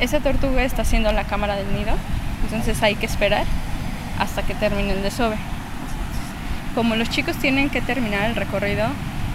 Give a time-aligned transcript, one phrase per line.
[0.00, 1.92] esa tortuga está haciendo la cámara del nido,
[2.44, 3.46] entonces hay que esperar
[4.18, 5.36] hasta que termine el desove.
[6.74, 8.86] Como los chicos tienen que terminar el recorrido,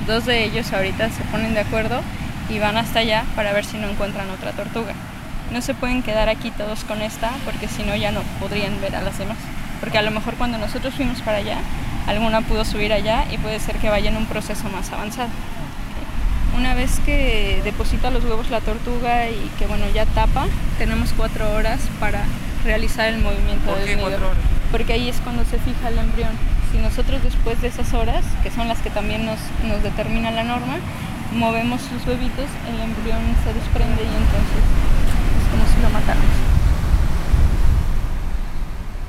[0.08, 2.02] dos de ellos ahorita se ponen de acuerdo
[2.50, 4.94] y van hasta allá para ver si no encuentran otra tortuga.
[5.52, 8.96] No se pueden quedar aquí todos con esta porque si no ya no podrían ver
[8.96, 9.38] a las demás.
[9.80, 11.58] Porque a lo mejor cuando nosotros fuimos para allá,
[12.08, 15.30] alguna pudo subir allá y puede ser que vaya en un proceso más avanzado.
[16.60, 20.46] Una vez que deposita los huevos la tortuga y que bueno ya tapa,
[20.78, 22.26] tenemos cuatro horas para
[22.66, 24.12] realizar el movimiento del nido.
[24.70, 26.32] Porque ahí es cuando se fija el embrión.
[26.70, 30.44] Si nosotros después de esas horas, que son las que también nos, nos determina la
[30.44, 30.80] norma,
[31.34, 34.64] movemos los huevitos, el embrión se desprende y entonces
[35.40, 36.28] es como si lo matáramos.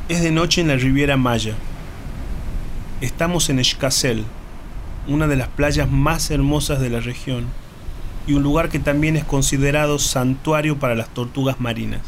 [0.08, 1.54] Es de noche en la Riviera Maya.
[3.00, 4.24] Estamos en Escasel,
[5.08, 7.46] una de las playas más hermosas de la región
[8.26, 12.02] y un lugar que también es considerado santuario para las tortugas marinas.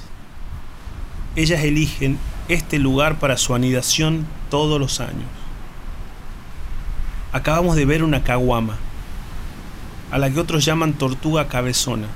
[1.34, 5.28] Ellas eligen este lugar para su anidación todos los años.
[7.32, 8.76] Acabamos de ver una caguama,
[10.10, 12.06] a la que otros llaman tortuga cabezona.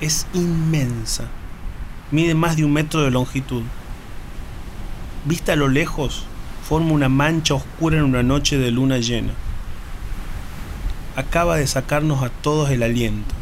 [0.00, 1.24] Es inmensa,
[2.10, 3.62] mide más de un metro de longitud.
[5.26, 6.24] Vista a lo lejos,
[6.66, 9.34] forma una mancha oscura en una noche de luna llena.
[11.18, 13.34] Acaba de sacarnos a todos el aliento,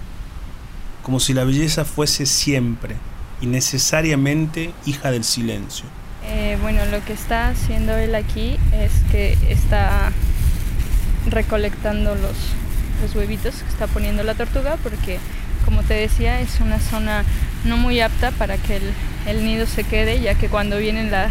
[1.02, 2.96] como si la belleza fuese siempre
[3.42, 5.84] y necesariamente hija del silencio.
[6.24, 10.10] Eh, bueno, lo que está haciendo él aquí es que está
[11.28, 15.18] recolectando los, huevitos que está poniendo la tortuga porque
[15.66, 17.24] como te decía es una zona
[17.66, 18.80] no muy apta para que
[19.26, 21.28] el, nido se quede ya que cuando viene la,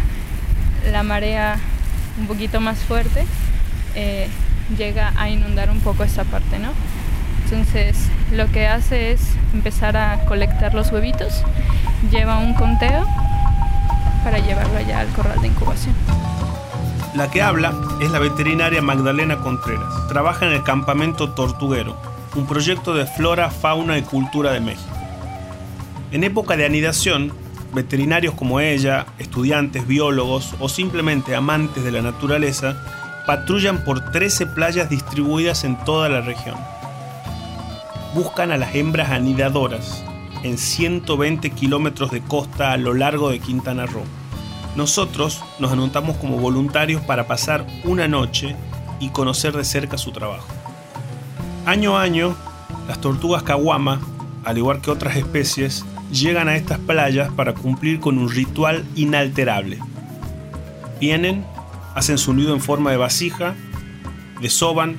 [0.92, 1.58] la marea
[2.20, 3.26] un poquito más fuerte
[3.96, 4.28] eh,
[4.76, 6.70] llega a inundar un poco esa parte, ¿no?
[7.44, 7.96] Entonces
[8.32, 9.20] lo que hace es
[9.54, 11.42] empezar a colectar los huevitos,
[12.10, 13.06] lleva un conteo
[14.24, 15.94] para llevarlo allá al corral de incubación.
[17.14, 17.72] La que habla
[18.02, 20.08] es la veterinaria Magdalena Contreras.
[20.08, 21.96] Trabaja en el campamento Tortuguero,
[22.34, 24.90] un proyecto de flora, fauna y cultura de México.
[26.10, 27.32] En época de anidación,
[27.72, 34.88] veterinarios como ella, estudiantes, biólogos o simplemente amantes de la naturaleza patrullan por 13 playas
[34.88, 36.56] distribuidas en toda la región.
[38.14, 40.04] Buscan a las hembras anidadoras
[40.42, 44.04] en 120 kilómetros de costa a lo largo de Quintana Roo.
[44.76, 48.54] Nosotros nos anotamos como voluntarios para pasar una noche
[49.00, 50.46] y conocer de cerca su trabajo.
[51.66, 52.36] Año a año,
[52.86, 54.00] las tortugas caguama,
[54.44, 59.78] al igual que otras especies, llegan a estas playas para cumplir con un ritual inalterable.
[61.00, 61.44] Vienen,
[61.96, 63.54] hacen su nido en forma de vasija,
[64.42, 64.98] desoban,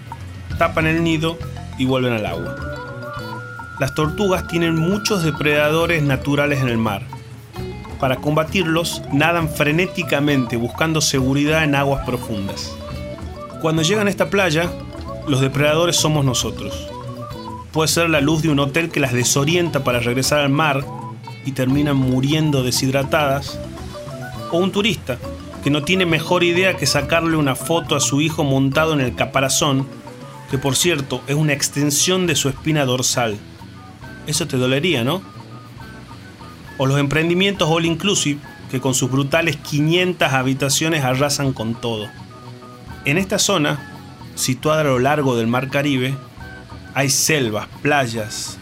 [0.57, 1.37] tapan el nido
[1.77, 2.55] y vuelven al agua.
[3.79, 7.03] Las tortugas tienen muchos depredadores naturales en el mar.
[7.99, 12.75] Para combatirlos, nadan frenéticamente buscando seguridad en aguas profundas.
[13.61, 14.67] Cuando llegan a esta playa,
[15.27, 16.89] los depredadores somos nosotros.
[17.71, 20.83] Puede ser la luz de un hotel que las desorienta para regresar al mar
[21.45, 23.59] y terminan muriendo deshidratadas,
[24.51, 25.19] o un turista
[25.67, 29.16] que no tiene mejor idea que sacarle una foto a su hijo montado en el
[29.16, 29.85] caparazón,
[30.50, 33.38] que por cierto es una extensión de su espina dorsal.
[34.27, 35.22] Eso te dolería, ¿no?
[36.77, 38.39] O los emprendimientos all inclusive,
[38.72, 42.07] que con sus brutales 500 habitaciones arrasan con todo.
[43.03, 43.77] En esta zona,
[44.35, 46.16] situada a lo largo del Mar Caribe,
[46.94, 48.57] hay selvas, playas,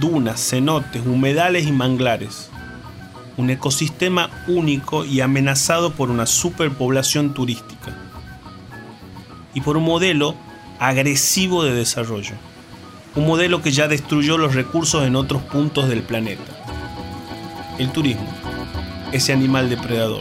[0.00, 2.49] dunas, cenotes, humedales y manglares.
[3.40, 7.96] Un ecosistema único y amenazado por una superpoblación turística.
[9.54, 10.34] Y por un modelo
[10.78, 12.34] agresivo de desarrollo.
[13.14, 16.52] Un modelo que ya destruyó los recursos en otros puntos del planeta.
[17.78, 18.28] El turismo,
[19.10, 20.20] ese animal depredador.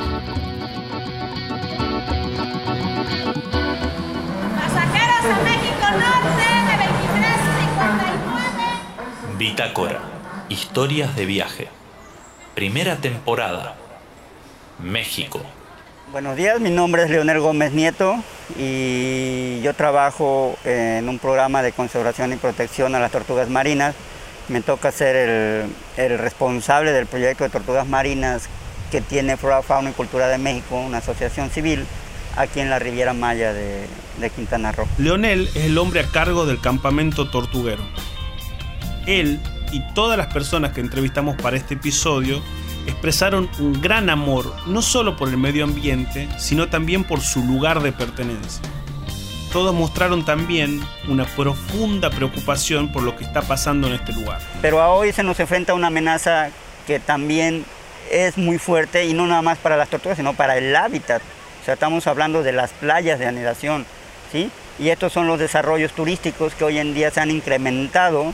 [4.56, 9.36] Pasajeros a México Norte de 2359.
[9.38, 10.00] Bitácora.
[10.48, 11.79] Historias de viaje.
[12.60, 13.74] Primera temporada.
[14.80, 15.42] México.
[16.12, 18.22] Buenos días, mi nombre es Leonel Gómez Nieto
[18.58, 23.96] y yo trabajo en un programa de conservación y protección a las tortugas marinas.
[24.50, 28.50] Me toca ser el, el responsable del proyecto de tortugas marinas
[28.92, 31.86] que tiene Flora, Fauna y Cultura de México, una asociación civil,
[32.36, 33.86] aquí en la Riviera Maya de,
[34.20, 34.86] de Quintana Roo.
[34.98, 37.84] Leonel es el hombre a cargo del campamento tortuguero.
[39.08, 39.40] Él
[39.72, 42.42] y todas las personas que entrevistamos para este episodio
[42.88, 47.82] expresaron un gran amor, no solo por el medio ambiente, sino también por su lugar
[47.82, 48.62] de pertenencia.
[49.52, 54.40] Todos mostraron también una profunda preocupación por lo que está pasando en este lugar.
[54.62, 56.50] Pero a hoy se nos enfrenta una amenaza
[56.86, 57.66] que también
[58.12, 61.22] es muy fuerte y no nada más para las tortugas, sino para el hábitat.
[61.62, 63.86] O sea, estamos hablando de las playas de anidación,
[64.32, 64.52] ¿sí?
[64.78, 68.34] Y estos son los desarrollos turísticos que hoy en día se han incrementado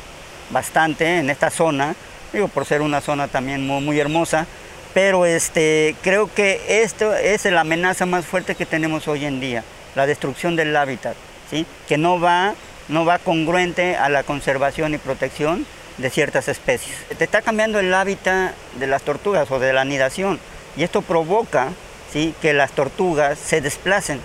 [0.49, 1.95] bastante en esta zona,
[2.33, 4.45] digo, por ser una zona también muy, hermosa,
[4.93, 9.63] pero este, creo que esto es la amenaza más fuerte que tenemos hoy en día,
[9.95, 11.15] la destrucción del hábitat,
[11.49, 11.65] ¿sí?
[11.87, 12.53] que no va,
[12.87, 15.65] no va congruente a la conservación y protección
[15.97, 16.95] de ciertas especies.
[17.17, 20.39] Te está cambiando el hábitat de las tortugas o de la anidación
[20.75, 21.69] y esto provoca
[22.11, 22.33] ¿sí?
[22.41, 24.19] que las tortugas se desplacen,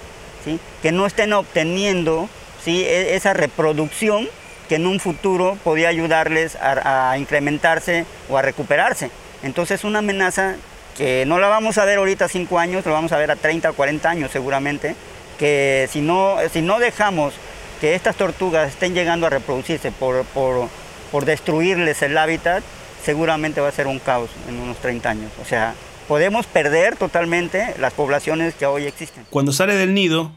[0.44, 0.58] ¿sí?
[0.82, 2.28] que no estén obteniendo
[2.64, 2.84] ¿sí?
[2.84, 4.28] E, esa reproducción
[4.70, 9.11] que en un futuro podía ayudarles a, incrementarse o a recuperarse.
[9.43, 10.55] Entonces es una amenaza
[10.96, 13.37] que no la vamos a ver ahorita a 5 años, la vamos a ver a
[13.37, 14.94] 30 o 40 años seguramente,
[15.40, 17.34] que si no, si no dejamos
[17.81, 20.69] que estas tortugas estén llegando a reproducirse por, por,
[21.11, 22.62] por destruirles el hábitat,
[23.05, 25.32] seguramente va a ser un caos en unos 30 años.
[25.43, 25.75] O sea,
[26.06, 29.26] podemos perder totalmente las poblaciones que hoy existen.
[29.31, 30.31] Cuando sale del nido,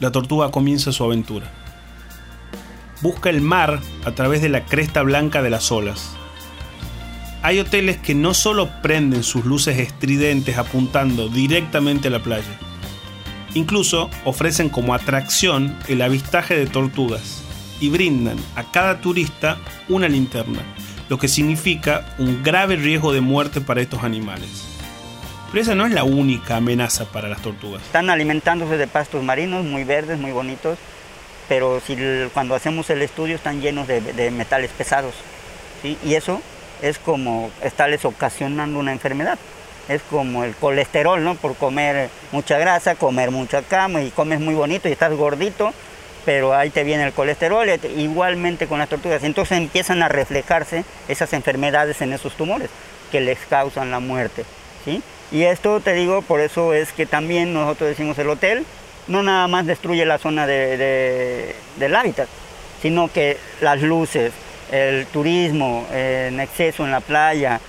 [0.00, 1.63] la tortuga comienza su aventura.
[3.04, 6.16] Busca el mar a través de la cresta blanca de las olas.
[7.42, 12.58] Hay hoteles que no solo prenden sus luces estridentes apuntando directamente a la playa,
[13.52, 17.42] incluso ofrecen como atracción el avistaje de tortugas
[17.78, 19.58] y brindan a cada turista
[19.90, 20.62] una linterna,
[21.10, 24.64] lo que significa un grave riesgo de muerte para estos animales.
[25.50, 27.82] Pero esa no es la única amenaza para las tortugas.
[27.82, 30.78] Están alimentándose de pastos marinos muy verdes, muy bonitos,
[31.48, 31.96] pero si,
[32.32, 35.14] cuando hacemos el estudio están llenos de, de metales pesados.
[35.82, 35.98] ¿sí?
[36.04, 36.40] Y eso
[36.82, 39.38] es como estarles ocasionando una enfermedad.
[39.88, 41.34] Es como el colesterol, ¿no?
[41.34, 45.74] Por comer mucha grasa, comer mucha cama y comes muy bonito y estás gordito,
[46.24, 49.22] pero ahí te viene el colesterol, igualmente con las tortugas.
[49.24, 52.70] Entonces empiezan a reflejarse esas enfermedades en esos tumores
[53.12, 54.44] que les causan la muerte.
[54.84, 55.02] ¿sí?
[55.30, 58.64] Y esto te digo, por eso es que también nosotros decimos el hotel
[59.08, 62.28] no nada más destruye la zona de, de, del hábitat,
[62.80, 64.32] sino que las luces,
[64.70, 67.60] el turismo en exceso en la playa,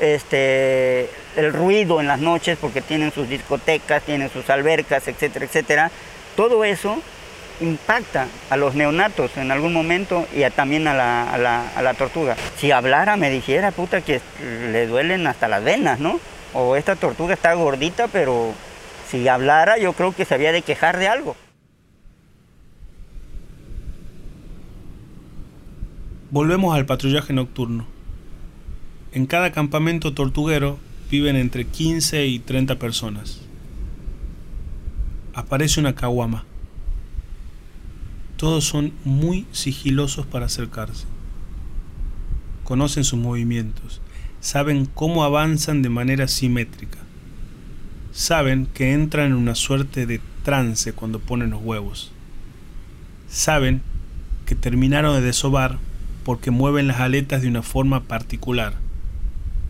[0.00, 5.90] este, el ruido en las noches porque tienen sus discotecas, tienen sus albercas, etcétera, etcétera,
[6.36, 6.98] todo eso
[7.60, 11.82] impacta a los neonatos en algún momento y a, también a la, a, la, a
[11.82, 12.36] la, tortuga.
[12.58, 14.20] Si hablara me dijera, puta, que
[14.72, 16.18] le duelen hasta las venas, ¿no?
[16.54, 18.52] O esta tortuga está gordita, pero
[19.12, 21.36] si hablara yo creo que se había de quejar de algo.
[26.30, 27.84] Volvemos al patrullaje nocturno.
[29.12, 30.78] En cada campamento tortuguero
[31.10, 33.42] viven entre 15 y 30 personas.
[35.34, 36.46] Aparece una caguama.
[38.38, 41.04] Todos son muy sigilosos para acercarse.
[42.64, 44.00] Conocen sus movimientos,
[44.40, 46.98] saben cómo avanzan de manera simétrica.
[48.12, 52.12] Saben que entran en una suerte de trance cuando ponen los huevos.
[53.28, 53.82] Saben
[54.44, 55.78] que terminaron de desovar
[56.24, 58.74] porque mueven las aletas de una forma particular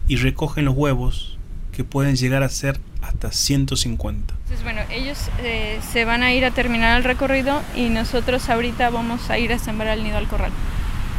[0.08, 1.38] y recogen los huevos
[1.70, 4.34] que pueden llegar a ser hasta 150.
[4.34, 8.90] Entonces, bueno, ellos eh, se van a ir a terminar el recorrido y nosotros ahorita
[8.90, 10.52] vamos a ir a sembrar el nido al corral.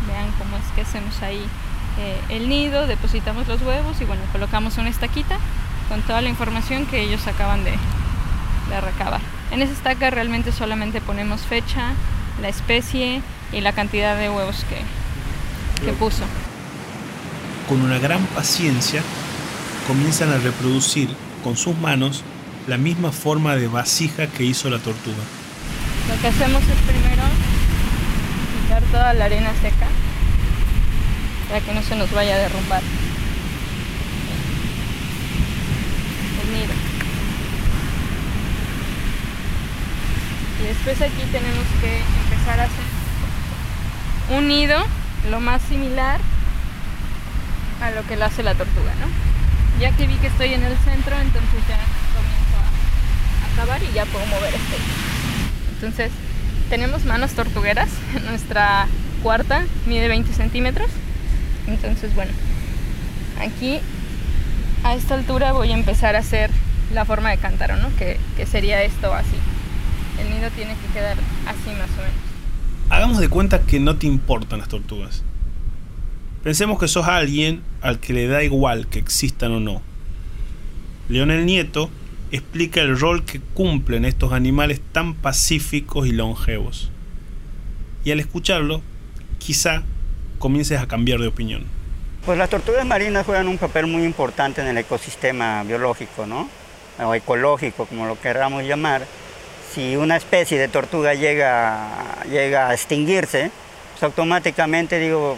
[0.07, 1.41] Vean cómo es que hacemos ahí
[1.99, 5.37] eh, el nido, depositamos los huevos y bueno, colocamos una estaquita
[5.94, 9.21] con toda la información que ellos acaban de, de recabar.
[9.52, 11.92] En esa estaca realmente solamente ponemos fecha,
[12.42, 13.21] la especie
[13.52, 16.23] y la cantidad de huevos que, que puso.
[17.69, 19.04] Con una gran paciencia
[19.88, 21.09] comienzan a reproducir
[21.44, 22.23] con sus manos
[22.66, 25.21] la misma forma de vasija que hizo la tortuga.
[26.09, 27.21] Lo que hacemos es primero
[28.64, 29.85] quitar toda la arena seca
[31.50, 32.81] para que no se nos vaya a derrumbar
[36.44, 36.73] el nido.
[40.63, 44.77] Después aquí tenemos que empezar a hacer un nido
[45.29, 46.19] lo más similar
[47.81, 49.07] a lo que lo hace la tortuga, ¿no?
[49.79, 51.77] Ya que vi que estoy en el centro, entonces ya
[52.15, 54.77] comienzo a, a cavar y ya puedo mover este.
[55.73, 56.11] Entonces,
[56.69, 57.89] tenemos manos tortugueras.
[58.25, 58.87] Nuestra
[59.21, 60.89] cuarta mide 20 centímetros.
[61.67, 62.31] Entonces, bueno,
[63.41, 63.79] aquí
[64.83, 66.49] a esta altura voy a empezar a hacer
[66.93, 67.93] la forma de cántaro, ¿no?
[67.97, 69.37] Que, que sería esto así.
[70.19, 72.33] El nido tiene que quedar así más o menos.
[72.89, 75.23] Hagamos de cuenta que no te importan las tortugas.
[76.43, 79.81] Pensemos que sos alguien al que le da igual que existan o no.
[81.09, 81.89] Leonel Nieto
[82.31, 86.91] explica el rol que cumplen estos animales tan pacíficos y longevos.
[88.03, 88.81] Y al escucharlo,
[89.39, 89.83] quizá
[90.39, 91.63] comiences a cambiar de opinión.
[92.25, 96.49] Pues las tortugas marinas juegan un papel muy importante en el ecosistema biológico, ¿no?
[96.99, 99.05] O ecológico, como lo queramos llamar.
[99.73, 101.87] Si una especie de tortuga llega,
[102.30, 103.49] llega a extinguirse,
[103.94, 105.37] pues automáticamente, digo,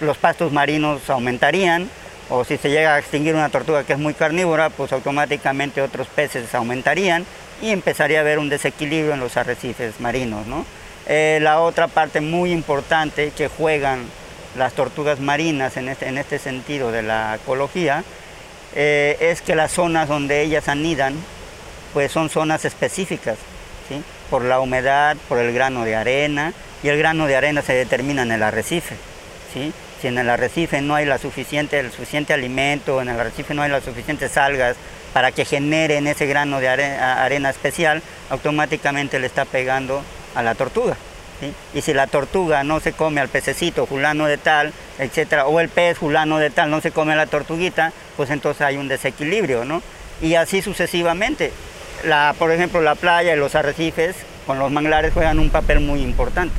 [0.00, 1.88] los pastos marinos aumentarían,
[2.28, 6.06] o si se llega a extinguir una tortuga que es muy carnívora, pues automáticamente otros
[6.08, 7.24] peces aumentarían
[7.62, 10.64] y empezaría a haber un desequilibrio en los arrecifes marinos, ¿no?
[11.06, 14.04] Eh, la otra parte muy importante que juegan
[14.56, 18.04] las tortugas marinas en este, en este sentido de la ecología
[18.74, 21.14] eh, es que las zonas donde ellas anidan
[21.92, 23.36] pues son zonas específicas,
[23.90, 24.02] ¿sí?
[24.30, 28.22] por la humedad, por el grano de arena, y el grano de arena se determina
[28.22, 28.96] en el arrecife.
[29.52, 29.74] ¿sí?
[30.00, 33.60] Si en el arrecife no hay la suficiente, el suficiente alimento, en el arrecife no
[33.60, 34.76] hay las suficientes algas
[35.12, 40.02] para que generen ese grano de arena especial, automáticamente le está pegando
[40.34, 40.96] a la tortuga.
[41.74, 45.68] Y si la tortuga no se come al pececito fulano de tal, etcétera, o el
[45.68, 49.64] pez fulano de tal no se come a la tortuguita, pues entonces hay un desequilibrio,
[49.64, 49.82] ¿no?
[50.20, 51.52] Y así sucesivamente.
[52.38, 54.16] Por ejemplo, la playa y los arrecifes
[54.46, 56.54] con los manglares juegan un papel muy importante.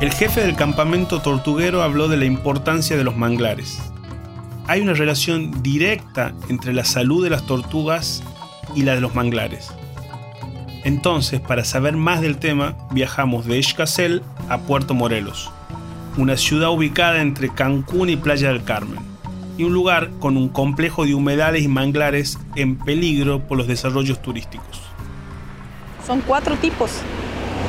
[0.00, 3.80] El jefe del campamento tortuguero habló de la importancia de los manglares.
[4.68, 8.22] Hay una relación directa entre la salud de las tortugas
[8.76, 9.72] y la de los manglares.
[10.88, 15.52] Entonces, para saber más del tema, viajamos de Escasel a Puerto Morelos,
[16.16, 19.00] una ciudad ubicada entre Cancún y Playa del Carmen,
[19.58, 24.22] y un lugar con un complejo de humedales y manglares en peligro por los desarrollos
[24.22, 24.80] turísticos.
[26.06, 26.90] Son cuatro tipos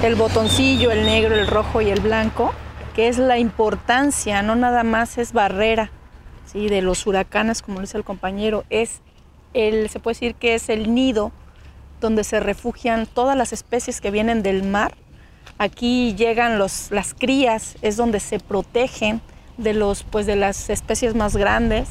[0.02, 2.54] el botoncillo, el negro, el rojo y el blanco,
[2.96, 5.92] que es la importancia, no nada más es barrera
[6.46, 6.70] ¿sí?
[6.70, 9.02] de los huracanes, como dice el compañero, es
[9.54, 11.34] el, se puede decir que es el nido
[12.00, 14.96] donde se refugian todas las especies que vienen del mar.
[15.58, 19.22] Aquí llegan los, las crías, es donde se protegen
[19.58, 21.90] de, los, pues de las especies más grandes.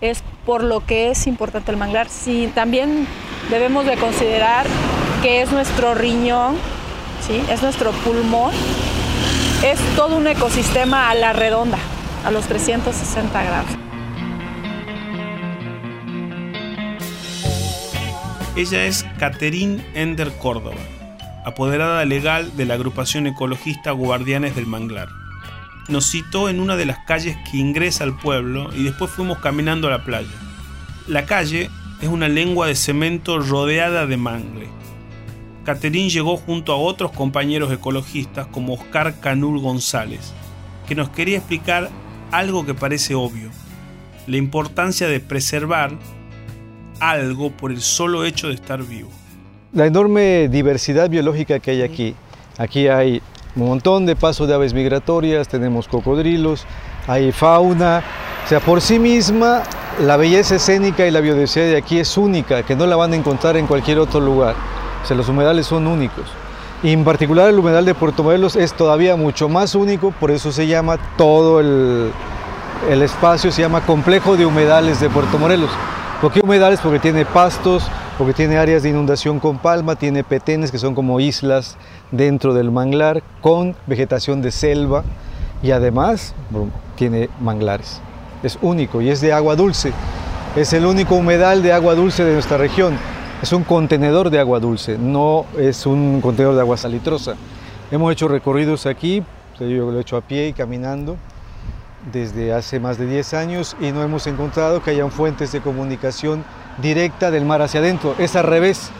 [0.00, 2.08] Es por lo que es importante el manglar.
[2.08, 3.06] Sí, también
[3.50, 4.66] debemos de considerar
[5.22, 6.56] que es nuestro riñón
[7.30, 8.52] es nuestro pulmón,
[9.64, 11.78] es todo un ecosistema a la redonda,
[12.24, 13.70] a los 360 grados.
[18.54, 20.76] Ella es Caterín Ender Córdoba,
[21.44, 25.08] apoderada legal de la agrupación ecologista Guardianes del Manglar.
[25.88, 29.88] Nos citó en una de las calles que ingresa al pueblo y después fuimos caminando
[29.88, 30.28] a la playa.
[31.08, 31.70] La calle
[32.02, 34.68] es una lengua de cemento rodeada de mangle
[35.64, 40.32] Caterín llegó junto a otros compañeros ecologistas como Oscar Canul González,
[40.88, 41.88] que nos quería explicar
[42.32, 43.50] algo que parece obvio,
[44.26, 45.96] la importancia de preservar
[47.02, 49.10] algo por el solo hecho de estar vivo.
[49.72, 52.14] La enorme diversidad biológica que hay aquí.
[52.58, 53.20] Aquí hay
[53.56, 56.64] un montón de pasos de aves migratorias, tenemos cocodrilos,
[57.08, 58.04] hay fauna.
[58.44, 59.62] O sea, por sí misma,
[60.00, 63.16] la belleza escénica y la biodiversidad de aquí es única, que no la van a
[63.16, 64.54] encontrar en cualquier otro lugar.
[65.02, 66.26] O sea, los humedales son únicos.
[66.84, 70.52] Y en particular el humedal de Puerto Morelos es todavía mucho más único, por eso
[70.52, 72.10] se llama todo el,
[72.90, 75.70] el espacio, se llama Complejo de Humedales de Puerto Morelos.
[76.22, 76.78] ¿Por qué humedales?
[76.78, 77.82] Porque tiene pastos,
[78.16, 81.76] porque tiene áreas de inundación con palma, tiene petenes que son como islas
[82.12, 85.02] dentro del manglar con vegetación de selva
[85.64, 86.32] y además
[86.94, 88.00] tiene manglares.
[88.44, 89.92] Es único y es de agua dulce.
[90.54, 92.96] Es el único humedal de agua dulce de nuestra región.
[93.42, 97.34] Es un contenedor de agua dulce, no es un contenedor de agua salitrosa.
[97.90, 99.24] Hemos hecho recorridos aquí,
[99.58, 101.16] yo lo he hecho a pie y caminando
[102.10, 106.44] desde hace más de 10 años y no hemos encontrado que hayan fuentes de comunicación
[106.78, 108.14] directa del mar hacia adentro.
[108.18, 108.90] Es al revés.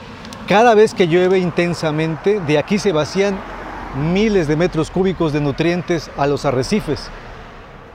[0.47, 3.39] Cada vez que llueve intensamente, de aquí se vacían
[4.13, 7.11] miles de metros cúbicos de nutrientes a los arrecifes.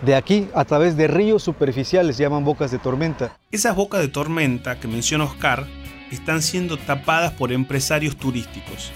[0.01, 3.35] De aquí, a través de ríos superficiales, llaman bocas de tormenta.
[3.51, 5.65] Esas bocas de tormenta que menciona Oscar
[6.11, 8.91] están siendo tapadas por empresarios turísticos,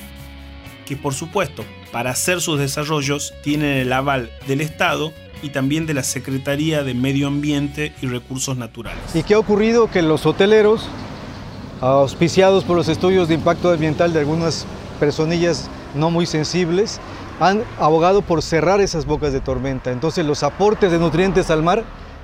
[0.85, 5.93] que por supuesto, para hacer sus desarrollos tienen el aval del Estado y también de
[5.93, 9.03] la Secretaría de Medio Ambiente y Recursos Naturales.
[9.13, 9.89] ¿Y qué ha ocurrido?
[9.89, 10.87] Que los hoteleros,
[11.81, 14.65] auspiciados por los estudios de impacto ambiental de algunas
[14.99, 16.99] personillas no muy sensibles,
[17.39, 19.91] han abogado por cerrar esas bocas de tormenta.
[19.91, 21.83] Entonces los aportes de nutrientes al mar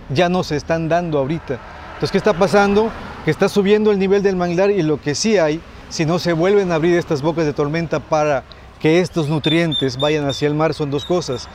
[0.10, 1.60] ya no se están dando ahorita.
[1.94, 2.92] Entonces, ¿qué está pasando?
[3.26, 5.60] Que está subiendo el nivel del manglar y lo que sí hay,
[5.90, 8.44] si no se vuelven a abrir estas bocas de tormenta para
[8.80, 11.48] que estos nutrientes vayan hacia el mar, son dos cosas.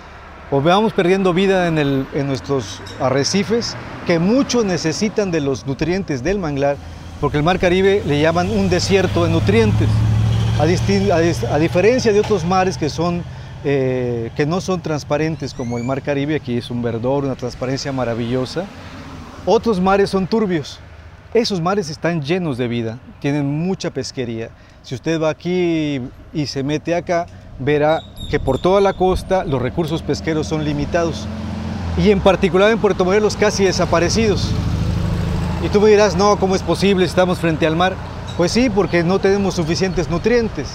[0.51, 3.75] O vamos perdiendo vida en, nuestros arrecifes,
[4.07, 6.77] que mucho necesitan de los nutrientes del manglar,
[7.21, 9.89] porque el mar Caribe le llaman un desierto de nutrientes,
[10.59, 13.23] a diferencia de otros mares que, son,
[13.65, 17.91] eh, que no son transparentes como el mar Caribe, aquí es un verdor, una transparencia
[17.91, 18.67] maravillosa,
[19.47, 20.79] otros mares son turbios.
[21.35, 24.51] Esos mares están llenos de vida, tienen mucha pesquería.
[24.83, 25.99] Si usted va aquí
[26.33, 27.27] y se mete acá,
[27.59, 31.27] verá que por toda la costa los recursos pesqueros son limitados
[31.97, 34.49] y en particular en Puerto Morelos casi desaparecidos.
[35.65, 37.05] Y tú me dirás, no, ¿cómo es posible?
[37.05, 37.95] Estamos frente al mar.
[38.37, 40.69] Pues sí, porque no tenemos suficientes nutrientes.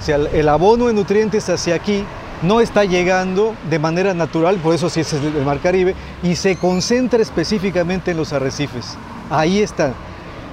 [0.00, 2.04] O sea, el abono de nutrientes hacia aquí
[2.42, 6.56] no está llegando de manera natural, por eso sí es el mar Caribe, y se
[6.56, 8.96] concentra específicamente en los arrecifes.
[9.30, 9.92] Ahí está.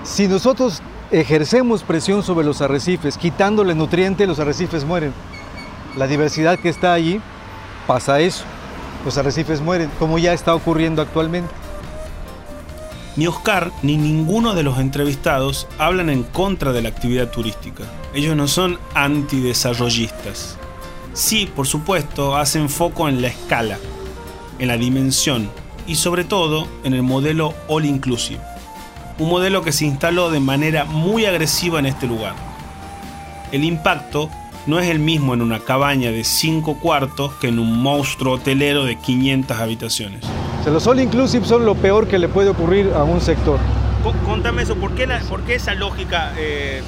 [0.03, 5.13] Si nosotros ejercemos presión sobre los arrecifes, quitándole nutrientes, los arrecifes mueren.
[5.97, 7.19] La diversidad que está allí
[7.87, 8.43] pasa eso.
[9.05, 11.51] Los arrecifes mueren, como ya está ocurriendo actualmente.
[13.15, 17.83] Ni Oscar ni ninguno de los entrevistados hablan en contra de la actividad turística.
[18.13, 20.57] Ellos no son antidesarrollistas.
[21.13, 23.77] Sí, por supuesto, hacen foco en la escala,
[24.59, 25.49] en la dimensión
[25.87, 28.39] y sobre todo en el modelo all inclusive
[29.19, 32.33] un modelo que se instaló de manera muy agresiva en este lugar.
[33.51, 34.29] El impacto
[34.65, 38.85] no es el mismo en una cabaña de 5 cuartos que en un monstruo hotelero
[38.85, 40.21] de 500 habitaciones.
[40.65, 43.59] los all inclusive son lo peor que le puede ocurrir a un sector.
[44.25, 45.07] Contame eso, ¿por qué,
[45.55, 46.81] esa lógica, eh,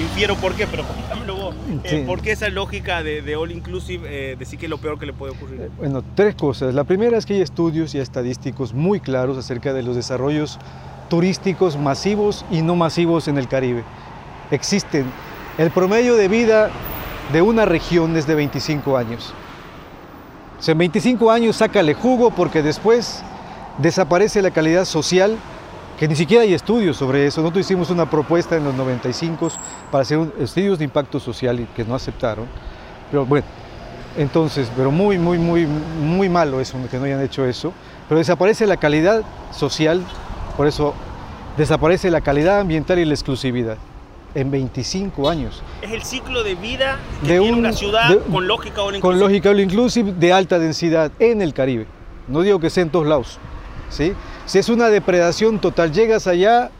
[0.00, 4.36] infiero por qué, pero contámelo vos, eh, ¿por qué esa lógica de, all inclusive eh,
[4.36, 5.70] decir que es lo peor que le puede ocurrir?
[5.78, 6.74] Bueno, tres cosas.
[6.74, 10.58] La primera es que hay estudios y estadísticos muy claros acerca de los desarrollos
[11.08, 13.84] turísticos masivos y no masivos en el Caribe.
[14.50, 15.06] Existen.
[15.58, 16.70] El promedio de vida
[17.32, 19.32] de una región es de 25 años.
[20.66, 23.22] O en 25 años sácale jugo porque después
[23.78, 25.36] desaparece la calidad social,
[25.98, 27.40] que ni siquiera hay estudios sobre eso.
[27.40, 29.50] Nosotros hicimos una propuesta en los 95
[29.90, 32.46] para hacer estudios de impacto social que no aceptaron.
[33.10, 33.46] Pero bueno,
[34.16, 37.72] entonces, pero muy, muy, muy, muy malo eso, que no hayan hecho eso.
[38.08, 40.02] Pero desaparece la calidad social
[40.56, 40.94] por eso
[41.56, 43.78] desaparece la calidad ambiental y la exclusividad
[44.34, 45.62] en 25 años.
[45.80, 49.00] Es el ciclo de vida de una ciudad con lógica inclusive.
[49.00, 51.86] Con lógica all inclusive de alta densidad en el Caribe.
[52.28, 53.38] No digo que sea en todos lados.
[53.88, 54.12] ¿sí?
[54.44, 56.70] Si es una depredación total, llegas allá,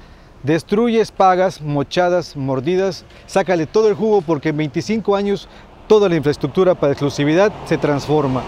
[0.43, 5.49] destruyes, pagas, mochadas, mordidas, sácale todo el jugo porque en 25 años
[5.89, 8.43] toda la infraestructura para exclusividad se transforma.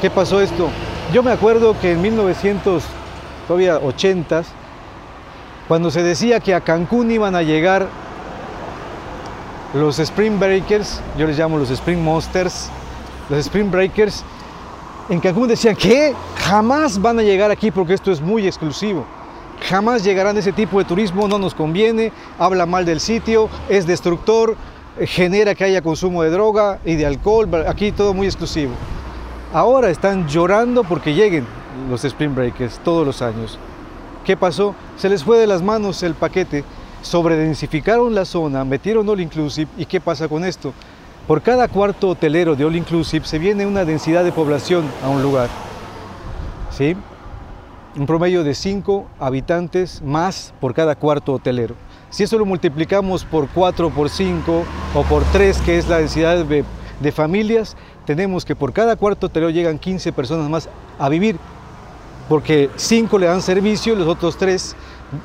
[0.00, 0.68] ¿Qué pasó esto?
[1.12, 2.82] Yo me acuerdo que en 1900
[3.46, 4.42] todavía 80
[5.68, 7.88] cuando se decía que a Cancún iban a llegar
[9.74, 12.68] los Spring Breakers, yo les llamo los Spring Monsters,
[13.30, 14.24] los Spring Breakers,
[15.08, 19.06] en Cancún decían que jamás van a llegar aquí porque esto es muy exclusivo.
[19.68, 24.56] Jamás llegarán ese tipo de turismo, no nos conviene, habla mal del sitio, es destructor,
[25.00, 28.72] genera que haya consumo de droga y de alcohol, aquí todo muy exclusivo.
[29.54, 31.46] Ahora están llorando porque lleguen,
[31.88, 33.58] los Spring Breakers todos los años.
[34.24, 34.74] ¿Qué pasó?
[34.96, 36.64] Se les fue de las manos el paquete,
[37.02, 40.72] sobredensificaron la zona, metieron All Inclusive y ¿qué pasa con esto?
[41.26, 45.22] Por cada cuarto hotelero de All Inclusive se viene una densidad de población a un
[45.22, 45.48] lugar.
[46.70, 46.96] ¿Sí?
[47.96, 51.74] Un promedio de 5 habitantes más por cada cuarto hotelero.
[52.10, 54.64] Si eso lo multiplicamos por 4, por 5
[54.94, 56.64] o por 3, que es la densidad de,
[57.00, 60.68] de familias, tenemos que por cada cuarto hotelero llegan 15 personas más
[60.98, 61.38] a vivir
[62.28, 64.74] porque cinco le dan servicio y los otros tres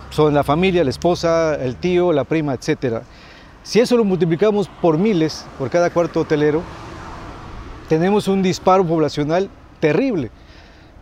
[0.10, 3.02] son la familia, la esposa, el tío, la prima, etc.
[3.64, 6.62] Si eso lo multiplicamos por miles, por cada cuarto hotelero,
[7.90, 10.32] tenemos un disparo poblacional terrible,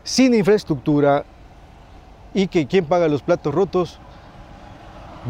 [0.04, 1.26] sin infraestructura
[2.34, 4.00] y que quién paga los platos rotos,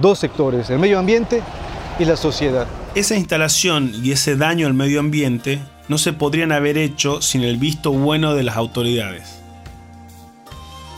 [0.01, 1.41] dos sectores, el medio ambiente
[1.99, 2.67] y la sociedad.
[2.95, 7.57] Esa instalación y ese daño al medio ambiente no se podrían haber hecho sin el
[7.57, 9.34] visto bueno de las autoridades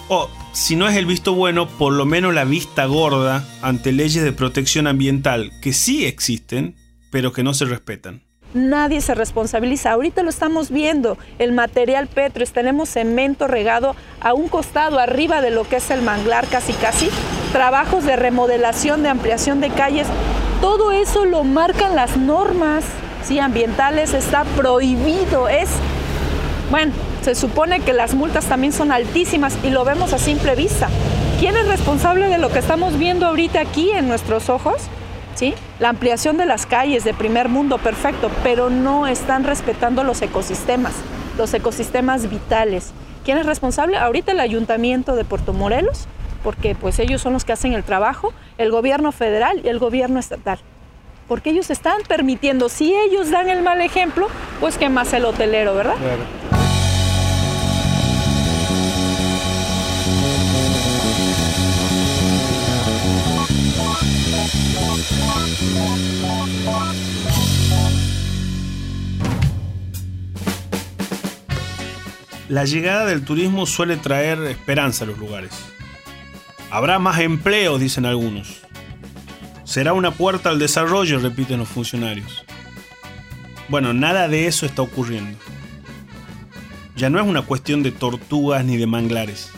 [0.10, 4.24] o si no es el visto bueno, por lo menos la vista gorda ante leyes
[4.24, 6.76] de protección ambiental que sí existen,
[7.12, 8.24] pero que no se respetan.
[8.54, 9.92] Nadie se responsabiliza.
[9.92, 11.18] Ahorita lo estamos viendo.
[11.38, 16.02] El material petro, tenemos cemento regado a un costado arriba de lo que es el
[16.02, 17.10] manglar casi casi.
[17.52, 20.08] Trabajos de remodelación, de ampliación de calles.
[20.62, 22.86] Todo eso lo marcan las normas
[23.24, 23.38] ¿sí?
[23.40, 24.14] ambientales.
[24.14, 25.50] Está prohibido.
[25.50, 25.70] Es,
[26.72, 26.94] bueno,
[27.28, 30.88] se supone que las multas también son altísimas y lo vemos a simple vista.
[31.42, 34.76] ¿Quién es responsable de lo que estamos viendo ahorita aquí en nuestros ojos?
[35.36, 35.54] ¿Sí?
[35.82, 40.94] La ampliación de las calles de primer mundo, perfecto, pero no están respetando los ecosistemas,
[41.38, 42.94] los ecosistemas vitales.
[43.26, 43.98] ¿Quién es responsable?
[43.98, 46.08] Ahorita el ayuntamiento de Puerto Morelos
[46.46, 50.18] porque pues ellos son los que hacen el trabajo, el gobierno federal y el gobierno
[50.18, 50.60] estatal.
[51.28, 54.30] Porque ellos están permitiendo, si ellos dan el mal ejemplo,
[54.62, 55.96] pues que más el hotelero, ¿verdad?
[72.50, 75.52] La llegada del turismo suele traer esperanza a los lugares.
[76.72, 78.62] Habrá más empleos, dicen algunos.
[79.66, 82.46] Será una puerta al desarrollo, repiten los funcionarios.
[83.68, 85.38] Bueno, nada de eso está ocurriendo.
[86.96, 89.52] Ya no es una cuestión de tortugas ni de manglares.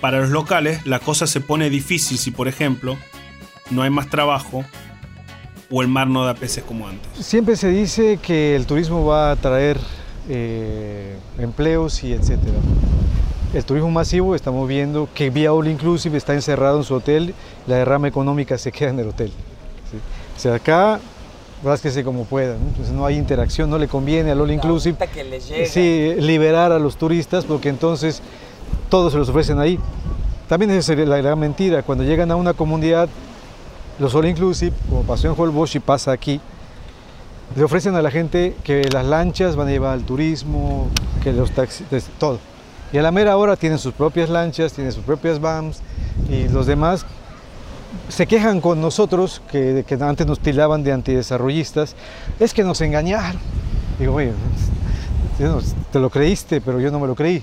[0.00, 2.96] Para los locales la cosa se pone difícil si, por ejemplo,
[3.70, 4.64] no hay más trabajo
[5.70, 7.08] o el mar no da peces como antes.
[7.24, 9.78] Siempre se dice que el turismo va a traer
[10.28, 12.58] eh, empleos y etcétera.
[13.54, 17.34] El turismo masivo estamos viendo que vía All Inclusive está encerrado en su hotel,
[17.66, 19.32] la derrama económica se queda en el hotel.
[20.36, 21.00] O sea, acá
[21.64, 22.92] rásquese como pueda, ¿no?
[22.92, 24.96] no hay interacción, no le conviene al All Inclusive
[25.66, 28.20] sí, liberar a los turistas porque entonces
[28.90, 29.78] todos se los ofrecen ahí.
[30.48, 33.08] También es la gran mentira, cuando llegan a una comunidad,
[33.98, 36.40] los All Inclusive, como pasó en Holbox y pasa aquí,
[37.54, 40.88] le ofrecen a la gente que las lanchas van a llevar al turismo,
[41.22, 41.86] que los taxis,
[42.18, 42.38] todo.
[42.92, 45.80] Y a la mera hora tienen sus propias lanchas, tienen sus propias VAMs
[46.28, 47.06] y los demás
[48.08, 51.96] se quejan con nosotros, que, que antes nos tilaban de antidesarrollistas,
[52.38, 53.40] es que nos engañaron.
[53.98, 54.32] Digo, oye,
[55.92, 57.42] te lo creíste, pero yo no me lo creí.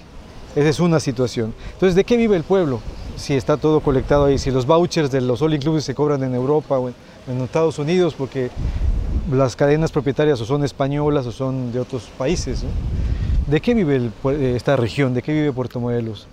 [0.55, 1.53] Esa es una situación.
[1.73, 2.79] Entonces, ¿de qué vive el pueblo?
[3.15, 6.33] Si está todo colectado ahí, si los vouchers de los all inclusive se cobran en
[6.33, 8.49] Europa o en Estados Unidos, porque
[9.31, 12.63] las cadenas propietarias o son españolas o son de otros países.
[13.47, 15.13] ¿De qué vive eh, esta región?
[15.13, 16.27] ¿De qué vive Puerto Morelos?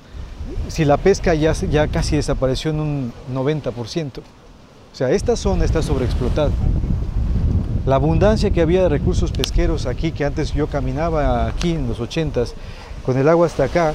[0.68, 4.18] Si la pesca ya, ya casi desapareció en un 90%.
[4.18, 6.50] O sea, esta zona está sobreexplotada.
[7.86, 12.00] La abundancia que había de recursos pesqueros aquí, que antes yo caminaba aquí en los
[12.00, 12.52] 80s,
[13.06, 13.94] con el agua hasta acá,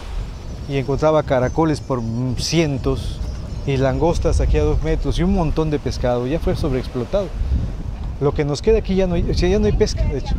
[0.67, 2.01] y encontraba caracoles por
[2.38, 3.19] cientos,
[3.67, 7.28] y langostas aquí a dos metros, y un montón de pescado, ya fue sobreexplotado.
[8.21, 10.36] Lo que nos queda aquí ya no hay, ya no hay pesca, de hecho.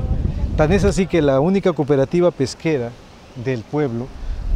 [0.57, 2.91] Tan es así que la única cooperativa pesquera
[3.45, 4.07] del pueblo,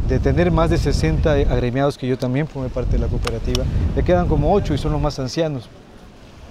[0.07, 3.63] de tener más de 60 agremiados, que yo también formé parte de la cooperativa,
[3.95, 5.69] le quedan como 8 y son los más ancianos,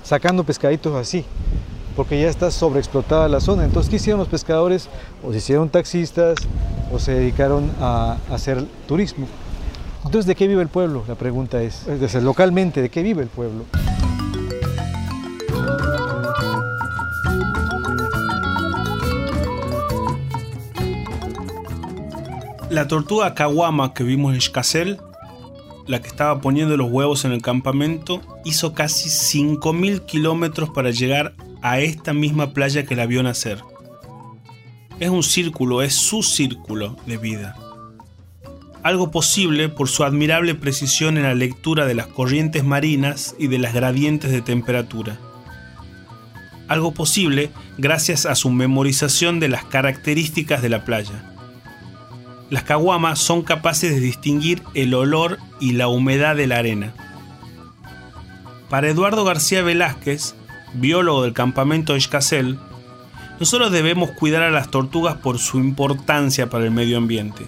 [0.04, 1.24] sacando pescaditos así,
[2.00, 3.62] porque ya está sobreexplotada la zona.
[3.62, 4.88] Entonces, ¿qué hicieron los pescadores?
[5.22, 6.38] O se hicieron taxistas,
[6.90, 9.26] o se dedicaron a, hacer turismo.
[10.06, 11.04] Entonces, ¿de qué vive el pueblo?
[11.06, 13.64] La pregunta es, desde localmente, ¿de qué vive el pueblo?
[22.70, 25.00] La tortuga caguama que vimos en Xcasel,
[25.86, 31.34] la que estaba poniendo los huevos en el campamento, hizo casi 5.000 kilómetros para llegar
[31.62, 33.62] a esta misma playa que la vio nacer.
[34.98, 37.56] Es un círculo, es su círculo de vida.
[38.82, 43.58] Algo posible por su admirable precisión en la lectura de las corrientes marinas y de
[43.58, 45.18] las gradientes de temperatura.
[46.68, 51.30] Algo posible gracias a su memorización de las características de la playa
[52.50, 56.92] las caguamas son capaces de distinguir el olor y la humedad de la arena.
[58.68, 60.34] Para Eduardo García Velázquez,
[60.74, 62.58] biólogo del campamento de Xcasel,
[63.38, 67.46] nosotros debemos cuidar a las tortugas por su importancia para el medio ambiente.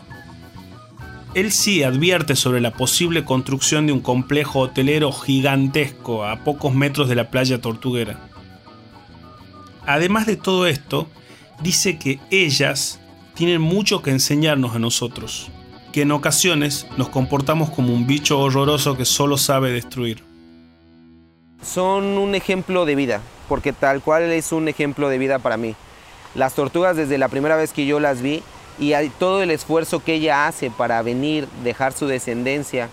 [1.35, 7.08] Él sí advierte sobre la posible construcción de un complejo hotelero gigantesco a pocos metros
[7.08, 8.18] de la playa tortuguera.
[9.87, 11.08] Además de todo esto,
[11.62, 13.00] dice que ellas
[13.35, 15.48] tienen mucho que enseñarnos a nosotros,
[15.92, 20.31] que en ocasiones nos comportamos como un bicho horroroso que solo sabe destruir.
[21.62, 25.77] Son un ejemplo de vida, porque tal cual es un ejemplo de vida para mí.
[26.35, 28.42] Las tortugas desde la primera vez que yo las vi
[28.79, 32.88] y todo el esfuerzo que ella hace para venir, dejar su descendencia,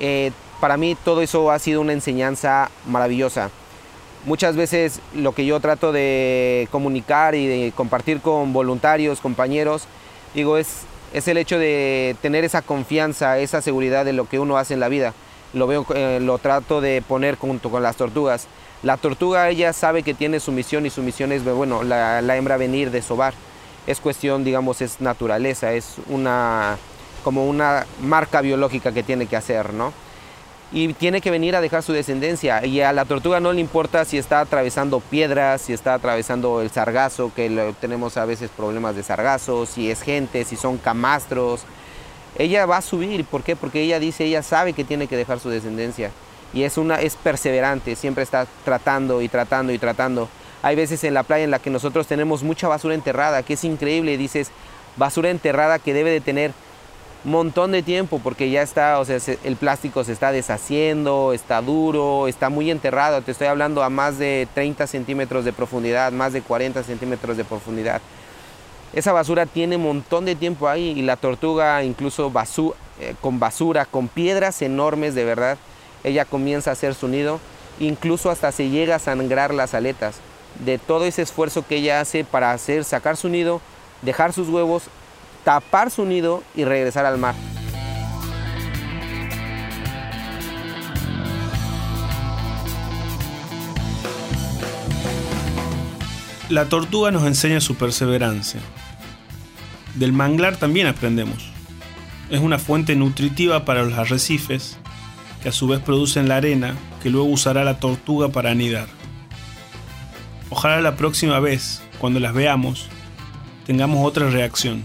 [0.00, 3.50] eh, para mí todo eso ha sido una enseñanza maravillosa.
[4.26, 9.84] Muchas veces lo que yo trato de comunicar y de compartir con voluntarios, compañeros,
[10.34, 14.58] digo, es, es el hecho de tener esa confianza, esa seguridad de lo que uno
[14.58, 15.14] hace en la vida.
[15.52, 18.46] Lo, veo, eh, lo trato de poner junto con las tortugas.
[18.82, 22.36] La tortuga ella sabe que tiene su misión y su misión es, bueno, la, la
[22.36, 23.34] hembra venir de sobar.
[23.86, 26.76] Es cuestión, digamos, es naturaleza, es una,
[27.24, 29.92] como una marca biológica que tiene que hacer, ¿no?
[30.72, 32.64] y tiene que venir a dejar su descendencia.
[32.64, 36.70] Y a la tortuga no le importa si está atravesando piedras, si está atravesando el
[36.70, 41.62] sargazo, que tenemos a veces problemas de sargazo, si es gente, si son camastros.
[42.38, 43.24] Ella va a subir.
[43.24, 43.56] ¿Por qué?
[43.56, 46.10] Porque ella dice, ella sabe que tiene que dejar su descendencia.
[46.52, 50.28] Y es, una, es perseverante, siempre está tratando y tratando y tratando.
[50.62, 53.64] Hay veces en la playa en la que nosotros tenemos mucha basura enterrada, que es
[53.64, 54.16] increíble.
[54.16, 54.50] Dices,
[54.96, 56.52] basura enterrada que debe de tener
[57.24, 62.28] montón de tiempo porque ya está, o sea, el plástico se está deshaciendo, está duro,
[62.28, 63.22] está muy enterrado.
[63.22, 67.44] Te estoy hablando a más de 30 centímetros de profundidad, más de 40 centímetros de
[67.44, 68.00] profundidad.
[68.92, 72.32] Esa basura tiene un montón de tiempo ahí y la tortuga incluso
[73.00, 75.58] eh, con basura, con piedras enormes de verdad,
[76.02, 77.38] ella comienza a hacer su nido,
[77.78, 80.16] incluso hasta se llega a sangrar las aletas
[80.64, 83.60] de todo ese esfuerzo que ella hace para hacer, sacar su nido,
[84.02, 84.84] dejar sus huevos,
[85.44, 87.34] tapar su nido y regresar al mar.
[96.48, 98.60] La tortuga nos enseña su perseverancia.
[99.94, 101.50] Del manglar también aprendemos.
[102.30, 104.78] Es una fuente nutritiva para los arrecifes,
[105.42, 108.86] que a su vez producen la arena que luego usará la tortuga para anidar.
[110.50, 112.88] Ojalá la próxima vez, cuando las veamos,
[113.66, 114.84] tengamos otra reacción.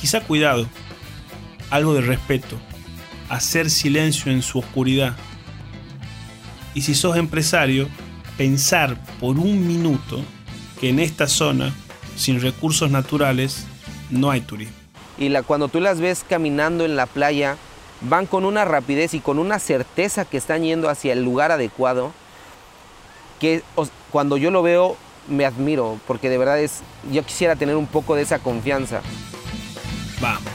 [0.00, 0.66] Quizá cuidado,
[1.70, 2.58] algo de respeto,
[3.28, 5.16] hacer silencio en su oscuridad.
[6.74, 7.88] Y si sos empresario,
[8.36, 10.24] pensar por un minuto
[10.80, 11.74] que en esta zona,
[12.16, 13.66] sin recursos naturales,
[14.10, 14.74] no hay turismo.
[15.18, 17.56] Y la, cuando tú las ves caminando en la playa,
[18.02, 22.12] van con una rapidez y con una certeza que están yendo hacia el lugar adecuado,
[23.38, 23.62] que
[24.10, 24.96] cuando yo lo veo
[25.28, 26.80] me admiro, porque de verdad es,
[27.12, 29.02] yo quisiera tener un poco de esa confianza.
[30.20, 30.52] Vamos.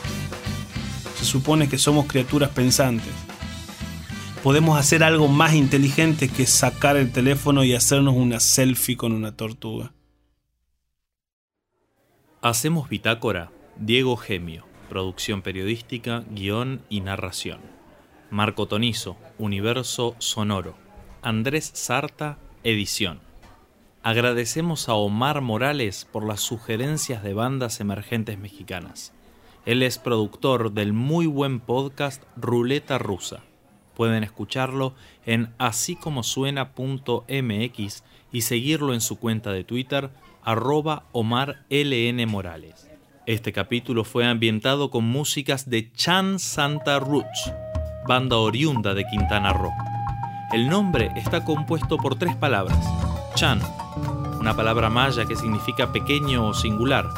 [1.18, 3.12] Se supone que somos criaturas pensantes.
[4.44, 9.32] Podemos hacer algo más inteligente que sacar el teléfono y hacernos una selfie con una
[9.32, 9.92] tortuga.
[12.46, 13.50] Hacemos bitácora.
[13.76, 14.66] Diego Gemio.
[14.88, 17.60] Producción periodística, guion y narración.
[18.30, 20.76] Marco Tonizo, Universo Sonoro.
[21.24, 23.20] Andrés Sarta, edición.
[24.04, 29.12] Agradecemos a Omar Morales por las sugerencias de bandas emergentes mexicanas.
[29.66, 33.42] Él es productor del muy buen podcast Ruleta Rusa.
[33.96, 34.94] Pueden escucharlo
[35.26, 40.12] en asícomosuena.mx y seguirlo en su cuenta de Twitter
[40.46, 42.88] arroba Omar LN Morales.
[43.26, 47.26] Este capítulo fue ambientado con músicas de Chan Santa Ruch,
[48.08, 49.74] banda oriunda de Quintana Roo.
[50.54, 52.78] El nombre está compuesto por tres palabras.
[53.34, 53.60] Chan,
[54.40, 57.10] una palabra maya que significa pequeño o singular,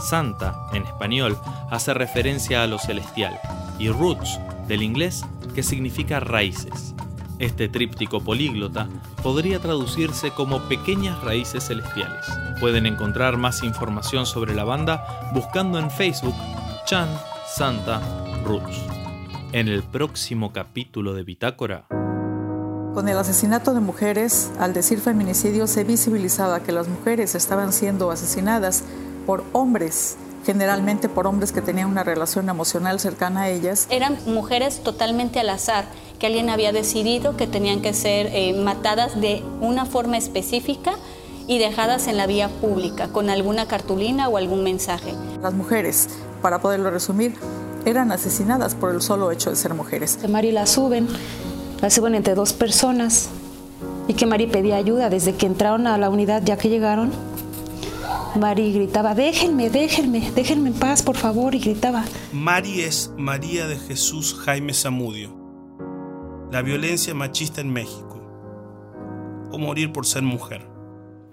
[0.00, 1.38] Santa, en español,
[1.70, 3.38] hace referencia a lo celestial,
[3.78, 6.96] y roots, del inglés, que significa raíces.
[7.42, 8.88] Este tríptico políglota
[9.20, 12.24] podría traducirse como pequeñas raíces celestiales.
[12.60, 16.36] Pueden encontrar más información sobre la banda buscando en Facebook
[16.86, 17.08] Chan
[17.52, 18.00] Santa
[18.44, 18.76] Roots.
[19.50, 21.86] En el próximo capítulo de Bitácora.
[22.94, 28.12] Con el asesinato de mujeres, al decir feminicidio se visibilizaba que las mujeres estaban siendo
[28.12, 28.84] asesinadas
[29.26, 33.86] por hombres, generalmente por hombres que tenían una relación emocional cercana a ellas.
[33.90, 35.84] Eran mujeres totalmente al azar,
[36.18, 40.94] que alguien había decidido que tenían que ser eh, matadas de una forma específica
[41.46, 45.12] y dejadas en la vía pública con alguna cartulina o algún mensaje.
[45.42, 46.08] Las mujeres,
[46.40, 47.34] para poderlo resumir,
[47.84, 50.18] eran asesinadas por el solo hecho de ser mujeres.
[50.28, 51.08] Mari la suben,
[51.80, 53.28] la suben entre dos personas
[54.06, 57.10] y que Mari pedía ayuda desde que entraron a la unidad ya que llegaron
[58.34, 62.02] Mari gritaba, déjenme, déjenme, déjenme en paz, por favor, y gritaba.
[62.32, 65.36] Mari es María de Jesús Jaime Zamudio.
[66.50, 68.22] La violencia machista en México.
[69.50, 70.62] O morir por ser mujer.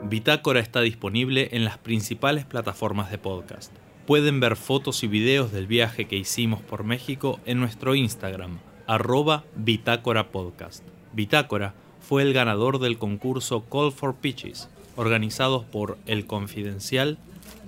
[0.03, 3.71] Bitácora está disponible en las principales plataformas de podcast.
[4.05, 9.45] Pueden ver fotos y videos del viaje que hicimos por México en nuestro Instagram, arroba
[9.55, 10.83] Bitácora Podcast.
[11.13, 14.67] Bitácora fue el ganador del concurso Call for Pitches,
[14.99, 17.17] organizados por El Confidencial,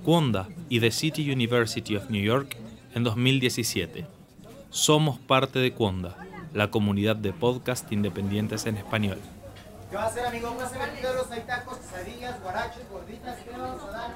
[0.04, 2.58] Wanda y The City University of New York
[2.94, 4.06] en 2017.
[4.70, 6.18] Somos parte de Cuonda,
[6.54, 9.18] la comunidad de podcast independientes en español.
[9.90, 10.54] ¿Qué va a hacer, amigo?
[10.58, 11.78] ¿Va a hacer los tacos,
[12.44, 13.38] guaraches, gorditas?
[13.38, 14.16] ¿Qué vamos a dar?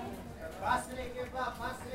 [0.62, 1.95] Pásale, pásale.